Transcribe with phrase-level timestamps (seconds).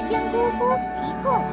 [0.00, 1.44] 仙姑夫提供。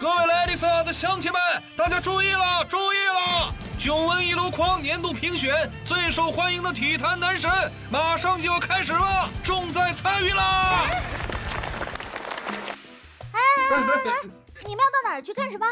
[0.00, 1.40] 各位 ladies 的乡亲们，
[1.76, 3.54] 大家注意了，注意了！
[3.78, 7.50] 囧文一箩筐年度评选最受欢迎的体坛男神
[7.90, 10.86] 马上就要开始了，重在参与啦！
[13.72, 14.28] 哎哎哎哎！
[14.66, 15.66] 你们要到哪儿去干什么？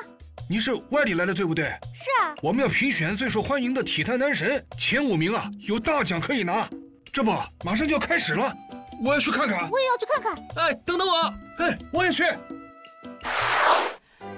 [0.49, 1.67] 你是外地来的对不对？
[1.95, 2.35] 是啊。
[2.43, 6.69] 我们要评选最受欢迎的体坛男神，前五名啊有大奖可以拿。
[7.13, 7.31] 这不，
[7.65, 8.53] 马上就要开始了，
[9.05, 9.69] 我要去看看。
[9.71, 10.65] 我也要去看看。
[10.65, 11.35] 哎，等等我！
[11.59, 12.25] 哎，我也去。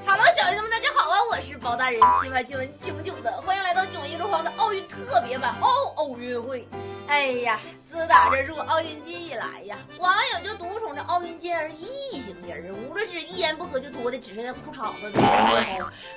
[0.06, 1.19] Hello，小朋友们，大家好啊！
[1.30, 6.66] 我是包大人，七八九九九的，欢迎来到囧一路狂的奥运特别版奥奥运会。
[7.06, 7.60] 哎呀，
[7.91, 15.21] 自打这入奥运季以来呀，网友就独宠这奥运健儿异性人，无论是一言不合就脱的只剩下裤衩子的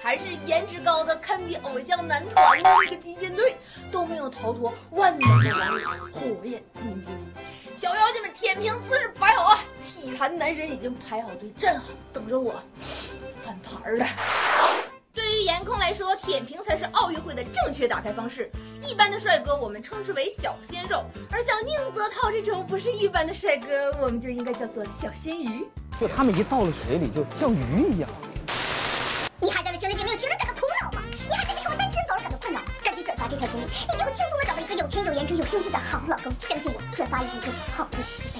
[0.01, 3.57] 还是颜值高的堪比偶像男团的那个击剑队，
[3.91, 7.11] 都没有逃脱万年的网友火眼金睛。
[7.77, 9.59] 小妖精们，天平姿势摆好啊！
[9.83, 12.63] 体坛男神已经排好队站好，等着我
[13.43, 14.05] 翻盘了。
[15.13, 18.49] 对于颜控来说，舔屏才是奥运会的正确打开方式。
[18.83, 25.67] 一般的帅哥我们称之为小鲜肉，而像宁泽涛这种不是一般的帅哥，我们就应该叫做小鲜鱼。
[26.01, 28.09] 就他们一到了水里，就像鱼一样。
[29.39, 31.03] 你还在为情人节没有情人感到苦恼吗？
[31.29, 32.59] 你还在为成为单身而感到困扰？
[32.83, 36.33] 赶紧转发这条经历，你就会轻松的找到一个有钱有颜值有胸肌的好老公。
[36.41, 37.87] 相信我，转发一分钟，好
[38.33, 38.34] 运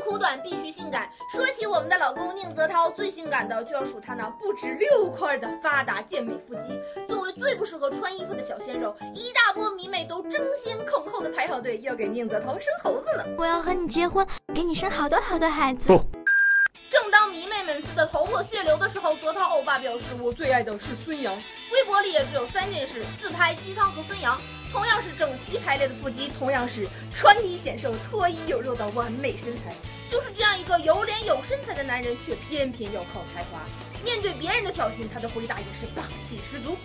[0.00, 1.10] 苦短，必须性感。
[1.30, 6.80] 说起我们的老公宁泽涛，最性感的就要数他那不止六块的发达健美腹肌。
[7.08, 13.24] 作为最不适合穿衣服的小鲜肉，一大波迷妹都争先恐后的排好队要给宁泽涛生猴子呢。
[13.38, 15.96] 我要和你结婚，给你生好多好多孩子。
[16.90, 21.32] 正当迷妹们撕得头破血流的时候，泽涛欧巴表示：“我最爱的是孙杨。”
[21.72, 24.36] 微博里也只有三件事：自拍、鸡汤和孙杨。
[24.72, 29.74] 同样是整齐排列的腹肌，同样是穿衣显瘦、脱衣有肉的完美身材。
[30.08, 33.60] 就是这样一个有脸有身材的男人，却偏偏要靠才华。
[34.04, 36.76] 面对别人的挑衅，他的回答也是霸气十足。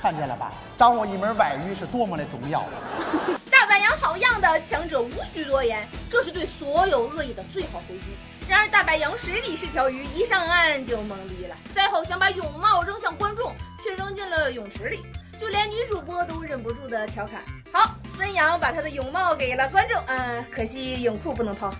[0.00, 2.64] 看见了吧，掌握一门外语是多么的重要。
[3.50, 8.14] 大白羊好样的，强者无需多言，这是对所有恶意的最好回击。
[8.46, 11.56] 然而大白羊水里是条鱼，一上岸就懵逼了。
[11.74, 15.00] 赛后想把泳帽扔向观众，却扔进了泳池里，
[15.40, 17.40] 就连女主播都忍不住的调侃
[17.72, 21.72] ：“好，孙杨把他的泳帽给了观众，嗯，可惜泳裤不能抛。”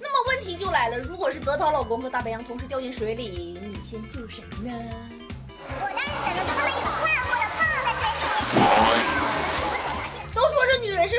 [0.00, 4.72] 那么问题就来了，如果是泽涛老公和大白羊同时掉进水里，你先救谁呢？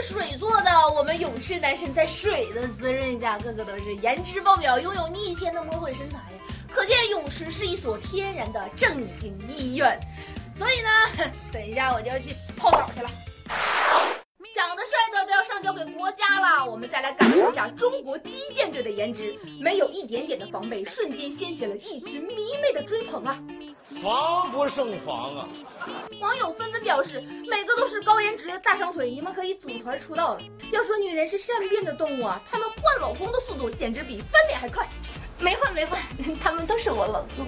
[0.10, 6.18] 水做的，我们泳池男神在水的滋润下，个个都是颜值爆表，拥有逆天的魔鬼身材！
[6.68, 10.00] 可见泳池是一所天然的正经医院。
[10.58, 13.10] 所以呢， 等一下我就要去泡澡去了。
[14.56, 23.40] 长得帅的都要上交给国家了，我们再来感受一下中国击剑队的颜值，没有一点点的防备，瞬间掀起了一群迷妹的追捧啊！
[24.02, 25.50] 防不胜防啊！
[26.22, 30.42] 网友纷纷表示，每个都是高颜值、大长腿，你们可以组团出道了。
[30.72, 34.88] 要说女人是善变的动物啊，她们换老公的速度简直比翻脸还快。
[35.40, 36.00] 没换没换，
[36.42, 37.48] 他们都是我老公。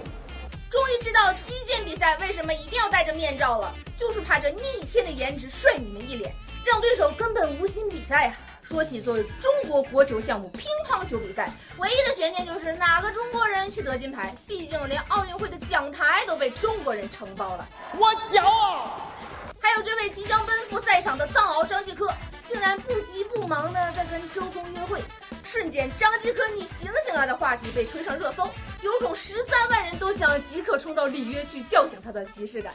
[0.70, 6.34] 终于知道击剑比赛为什么一定要戴着面罩了，就是怕这逆天的颜值帅你们一脸，
[6.66, 8.36] 让对手根本无心比赛啊！
[8.72, 14.34] 说起作为中国国球项目乒乓球比赛，唯一的悬念就是哪个中国人去得金牌。
[14.48, 17.68] 毕竟连奥运会的讲台都被中国人承包了，
[17.98, 19.12] 我骄傲。
[19.60, 22.10] 还有这位即将奔赴赛场的藏獒张继科，
[22.46, 25.04] 竟然不急不忙的在跟周公约会，
[25.44, 28.50] 瞬间张继科你醒醒啊的话题被推上热搜，
[28.82, 32.74] 有种十三万人都想即刻冲到里约去叫醒他的即视感。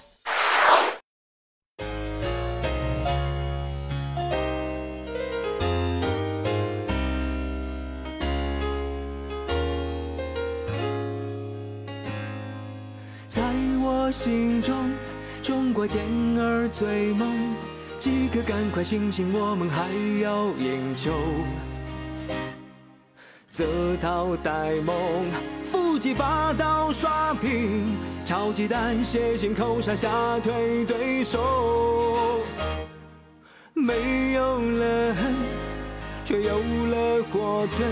[13.37, 13.43] 在
[13.85, 14.75] 我心中，
[15.43, 16.01] 中国健
[16.39, 17.29] 儿最猛，
[17.99, 19.91] 即刻赶快醒醒，我们还
[20.23, 21.13] 要赢球。
[23.51, 23.67] 泽
[24.01, 24.97] 涛呆萌，
[25.65, 27.95] 腹肌拔刀刷屏，
[28.25, 32.41] 超鸡蛋血腥扣杀吓退对手。
[33.75, 35.35] 没有了恨，
[36.25, 37.85] 却有了火遁。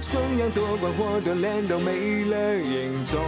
[0.00, 3.18] 孙杨夺冠或锻炼都没了影踪。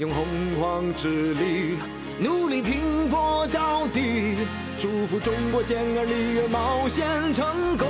[0.00, 0.24] 用洪
[0.58, 1.76] 荒之力，
[2.18, 4.34] 努力拼搏到底，
[4.78, 7.86] 祝福中国健儿里约冒险成功。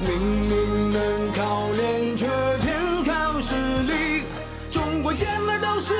[0.00, 2.26] 明明能靠脸，却
[2.60, 4.24] 偏靠实力，
[4.72, 5.94] 中国健儿都是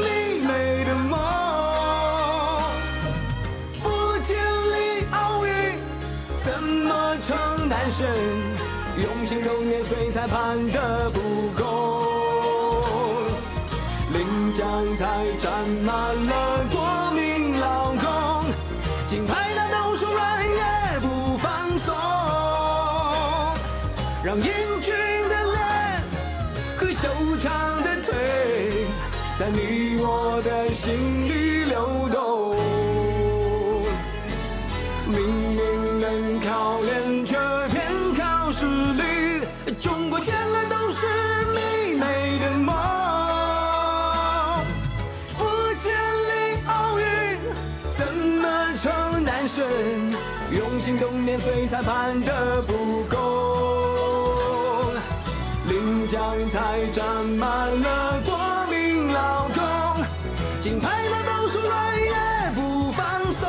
[0.00, 1.18] 你美的梦。
[3.82, 5.78] 不尽力奥运，
[6.36, 8.06] 怎么成男神？
[9.02, 11.73] 用心用年岁裁判的不公。
[14.54, 15.50] 讲台站
[15.84, 18.44] 满了国民老公，
[19.04, 21.92] 金牌拿到手软也不放松，
[24.22, 24.44] 让英
[24.80, 24.94] 俊
[25.28, 26.02] 的脸
[26.78, 27.08] 和修
[27.40, 28.86] 长的腿
[29.34, 32.23] 在你我的心里流动。
[50.50, 53.16] 用心动年岁裁判的不公，
[55.68, 56.20] 领奖
[56.52, 57.48] 台站满
[57.80, 58.36] 了国
[58.70, 60.04] 民劳工，
[60.60, 62.12] 金牌拿到手软也
[62.54, 63.48] 不放松，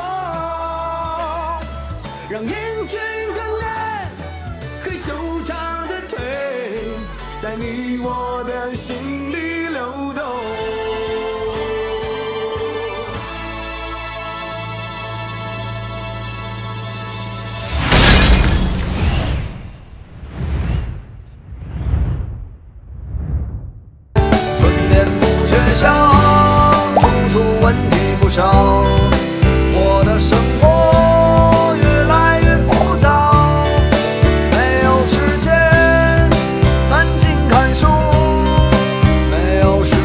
[2.28, 2.50] 让英
[2.88, 2.98] 俊
[3.34, 4.10] 的脸
[4.82, 5.12] 和修
[5.44, 6.18] 长的腿
[7.38, 9.25] 在你我的心。
[28.36, 28.85] 招